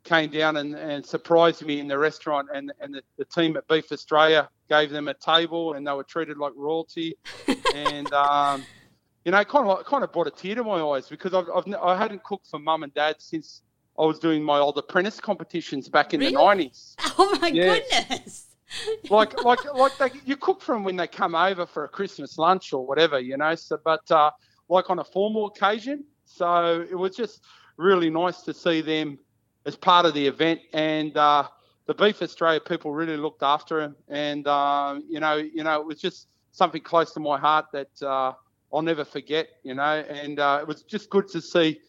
[0.02, 3.66] came down and, and surprised me in the restaurant and, and the, the team at
[3.68, 7.16] Beef Australia gave them a table and they were treated like royalty
[7.74, 8.64] and um,
[9.24, 11.64] you know kind of kind of brought a tear to my eyes because I've, I've
[11.82, 13.62] I hadn't cooked for mum and dad since
[13.98, 17.80] I was doing my old apprentice competitions back in the 90s Oh my Yes.
[17.90, 18.46] goodness.
[19.10, 22.38] like like like they, you cook for them when they come over for a Christmas
[22.38, 23.54] lunch or whatever, you know.
[23.54, 24.30] So, but uh,
[24.68, 27.42] like on a formal occasion, so it was just
[27.76, 29.18] really nice to see them
[29.66, 31.46] as part of the event, and uh,
[31.86, 35.86] the Beef Australia people really looked after him, and um, you know, you know, it
[35.86, 38.32] was just something close to my heart that uh,
[38.74, 41.80] I'll never forget, you know, and uh, it was just good to see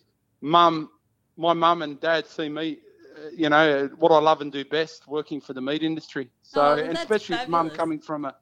[0.42, 0.90] mum,
[1.36, 2.78] my mum and dad see me.
[3.18, 6.30] uh, You know what I love and do best, working for the meat industry.
[6.44, 8.36] So, Oh, and especially with mum coming from a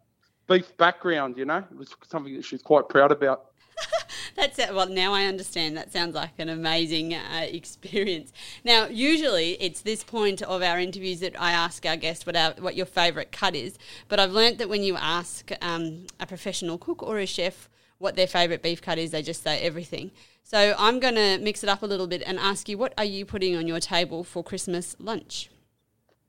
[0.49, 3.45] beef background, you know, it was something that she's quite proud about.
[4.35, 4.73] That's it.
[4.73, 5.77] Well, now I understand.
[5.77, 8.33] That sounds like an amazing uh, experience.
[8.65, 12.53] Now, usually it's this point of our interviews that I ask our guest what our,
[12.59, 13.77] what your favourite cut is.
[14.09, 17.69] But I've learnt that when you ask um, a professional cook or a chef
[18.03, 20.11] what their favourite beef cut is, they just say everything.
[20.43, 23.05] So I'm going to mix it up a little bit and ask you, what are
[23.05, 25.49] you putting on your table for Christmas lunch?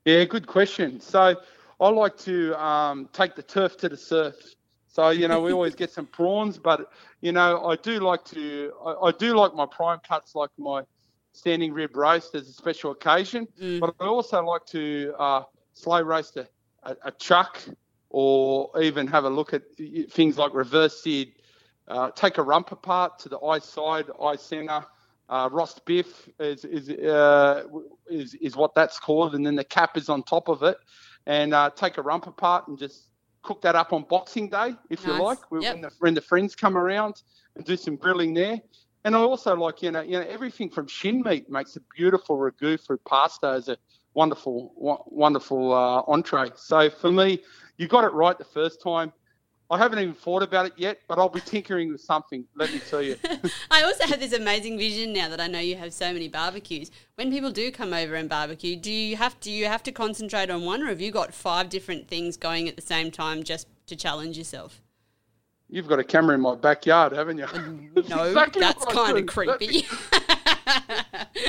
[0.05, 1.01] Yeah, good question.
[1.01, 1.35] So
[1.81, 4.35] I like to um, take the turf to the surf.
[4.87, 8.71] So you know we always get some prawns, but you know I do like to
[8.85, 10.83] I, I do like my prime cuts, like my
[11.33, 13.47] standing rib roast as a special occasion.
[13.61, 13.81] Mm.
[13.81, 16.47] But I also like to uh, slow roast a,
[16.83, 17.61] a, a chuck,
[18.09, 19.63] or even have a look at
[20.09, 21.29] things like reverse seared.
[21.87, 24.85] Uh, take a rump apart to the eye side, eye centre.
[25.27, 27.63] Uh, rostbiff is is, uh,
[28.07, 30.77] is is what that's called, and then the cap is on top of it.
[31.25, 33.09] And uh, take a rump apart and just
[33.41, 35.07] cook that up on Boxing Day, if Nice.
[35.07, 35.73] you like, when, Yep.
[35.73, 37.21] when, the, when the friends come around
[37.55, 38.59] and do some grilling there.
[39.03, 42.37] And I also like, you know, you know, everything from shin meat makes a beautiful
[42.37, 43.77] ragu for pasta as a
[44.15, 44.73] wonderful,
[45.07, 46.49] wonderful uh, entree.
[46.55, 47.43] So for me,
[47.77, 49.13] you got it right the first time.
[49.69, 52.45] I haven't even thought about it yet, but I'll be tinkering with something.
[52.55, 53.17] Let me tell you.
[53.71, 56.91] I also have this amazing vision now that I know you have so many barbecues.
[57.15, 60.49] When people do come over and barbecue, do you have do you have to concentrate
[60.49, 63.67] on one, or have you got five different things going at the same time just
[63.87, 64.81] to challenge yourself?
[65.67, 67.45] You've got a camera in my backyard, haven't you?
[67.45, 69.87] Mm, no, exactly that's kind of creepy.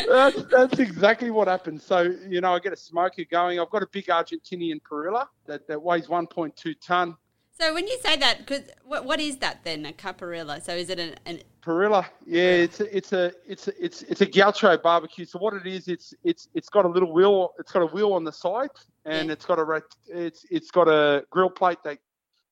[0.09, 1.85] that's, that's exactly what happens.
[1.85, 3.61] So, you know, I get a smoker going.
[3.61, 7.15] I've got a big Argentinian parrilla that, that weighs 1.2 ton.
[7.59, 9.87] So when you say that, because what, what is that then?
[9.87, 10.61] A caparilla?
[10.61, 14.21] So is it an, an parrilla, yeah, it's a, it's a it's a, it's it's
[14.21, 15.25] a gaucho barbecue.
[15.25, 17.55] So what it is, it's it's it's got a little wheel.
[17.59, 18.69] It's got a wheel on the side,
[19.07, 19.33] and Yeah.
[19.33, 21.99] it's got a it's it's got a grill plate that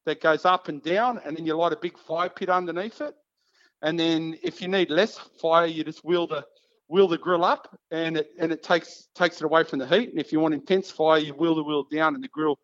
[0.07, 3.15] that goes up and down, and then you light a big fire pit underneath it.
[3.83, 6.45] And then if you need less fire, you just wheel the
[6.89, 10.09] wheel the grill up, and it and it takes takes it away from the heat.
[10.09, 12.59] And if you want intense fire, you wheel the wheel down, and the grill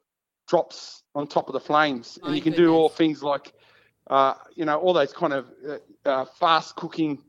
[0.51, 2.19] drops on top of the flames.
[2.21, 3.53] My and you can do all things like,
[4.09, 7.23] uh, you know, all those kind of uh, uh, fast cooking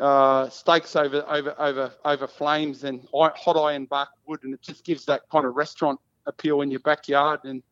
[0.00, 4.84] uh, steaks over over over over flames and hot iron bark wood, and it just
[4.84, 7.40] gives that kind of restaurant appeal in your backyard.
[7.44, 7.62] And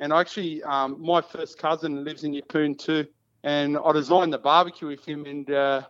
[0.00, 3.06] and actually, um, my first cousin lives in Yeppoon too,
[3.44, 5.82] and I designed the barbecue with him, and uh,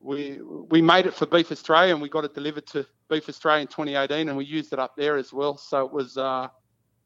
[0.00, 3.62] we we made it for Beef Australia, and we got it delivered to Beef Australia
[3.62, 5.56] in 2018, and we used it up there as well.
[5.56, 6.18] So it was.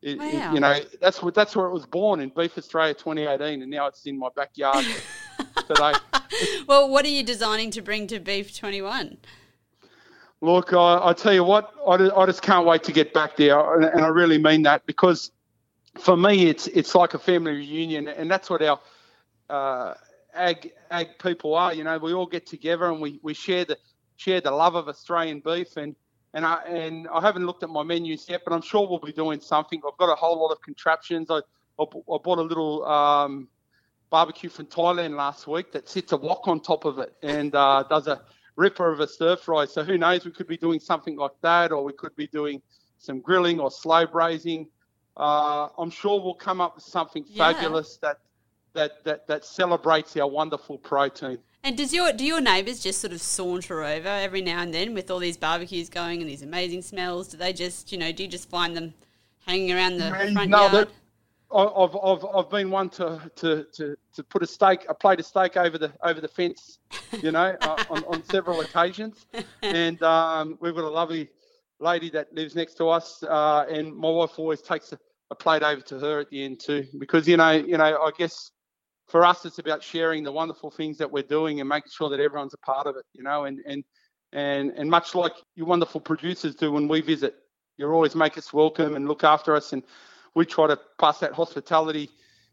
[0.01, 3.63] It, it- you know, that's what that's where it was born in Beef Australia 2018,
[3.63, 4.85] and now it's in my backyard
[5.67, 5.93] today.
[6.67, 9.19] well, what are you designing to bring to Beef Twenty One?
[10.41, 13.75] Look, I, I tell you what, I, I just can't wait to get back there,
[13.75, 15.33] and, and I really mean that because
[15.99, 18.79] for me, it's it's like a family reunion, and that's what our
[19.51, 19.95] uh,
[20.35, 21.75] ag ag people are.
[21.75, 23.77] You know, we all get together and we, we share the
[24.17, 25.97] share the love of Australian beef, and
[26.35, 29.13] and I and I haven't looked at my menus yet, but I'm sure we'll be
[29.13, 29.81] doing something.
[29.87, 31.31] I've got a whole lot of contraptions.
[31.31, 31.41] I
[31.79, 33.49] I, I bought a little um,
[34.11, 37.85] barbecue from Thailand last week that sits a wok on top of it and uh,
[37.89, 38.23] does a
[38.57, 39.65] ripper of a stir fry.
[39.65, 40.25] So who knows?
[40.25, 42.61] We could be doing something like that, or we could be doing
[42.99, 44.69] some grilling or slow braising.
[45.17, 47.53] Uh, I'm sure we'll come up with something Yeah.
[47.53, 48.19] fabulous that
[48.75, 51.39] that that that celebrates our wonderful protein.
[51.69, 54.95] And does your do your neighbours just sort of saunter over every now and then
[54.95, 57.29] with all these barbecues going and these amazing smells?
[57.29, 58.95] Do they just you know do you just find them
[59.47, 60.89] hanging around the Yeah, front no, yard?
[61.55, 65.27] I've, I've, I've been one to, to, to, to put a steak, a plate of
[65.27, 66.79] steak over the over the fence,
[67.23, 69.27] you know, uh, on, on several occasions.
[69.61, 71.29] And um, we've got a lovely
[71.81, 74.99] lady that lives next to us, uh, and my wife always takes a,
[75.31, 78.11] a plate over to her at the end too, because you know, you know, I
[78.17, 78.53] guess
[79.09, 82.21] for us it's about sharing the wonderful things that we're doing and making sure that
[82.21, 83.83] everyone's a part of it, you know, and and
[84.33, 87.35] and and much like you wonderful producers do when we visit,
[87.79, 89.83] you always make us welcome and look after us and
[90.35, 92.11] we try to pass that hospitality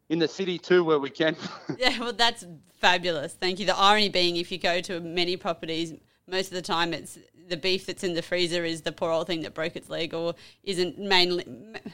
[0.09, 1.35] in the city too where we can.
[1.77, 2.45] Yeah, well, that's
[2.79, 3.33] fabulous.
[3.33, 3.65] Thank you.
[3.65, 5.93] The irony being, if you go to many properties,
[6.27, 7.17] most of the time it's
[7.47, 10.15] the beef that's in the freezer is the poor old thing that broke its leg
[10.15, 11.45] or isn't mainly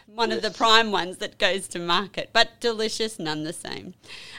[0.05, 3.93] one of the prime ones that goes to market, but delicious none the same.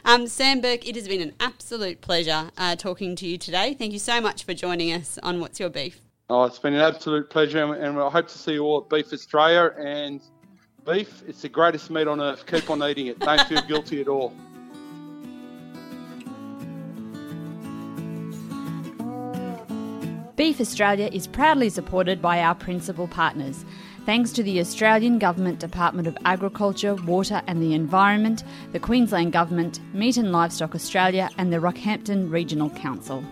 [0.07, 3.75] Um, Sam Burke, it has been an absolute pleasure uh, talking to you today.
[3.75, 6.01] Thank you so much for joining us on What's Your Beef.
[6.31, 8.89] oh, it's been an absolute pleasure and- and I hope to see you all at
[8.89, 10.23] Beef Australia and
[10.87, 12.47] beef, it's the greatest meat on earth.
[12.47, 13.19] Keep on eating it.
[13.19, 14.33] Don't feel guilty at all.
[20.43, 23.65] Beef Australia is proudly supported by our principal partners.
[24.05, 29.79] Thanks to the Australian Government Department of Agriculture, Water and the Environment, the Queensland Government,
[29.95, 33.23] Meat and Livestock Australia, and the Rockhampton Regional Council.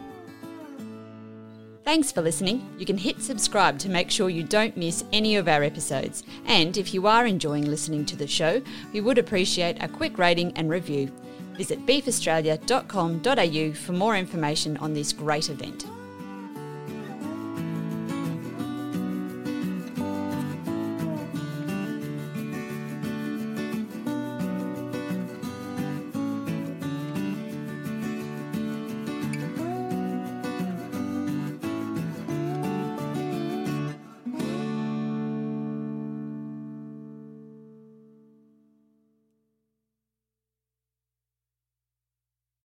[1.83, 2.73] Thanks for listening.
[2.79, 6.23] You can hit subscribe to make sure you don't miss any of our episodes.
[6.47, 10.53] And if you are enjoying listening to the show, we would appreciate a quick rating
[10.57, 11.11] and review.
[11.55, 15.87] Visit beefaustralia.com.au for more information on this great event.